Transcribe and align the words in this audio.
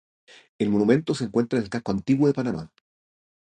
El 0.57 0.71
monumento 0.71 1.13
se 1.13 1.25
encuentra 1.25 1.59
en 1.59 1.63
el 1.65 1.69
Casco 1.69 1.91
Antiguo 1.91 2.25
de 2.25 2.33
Panamá. 2.33 2.71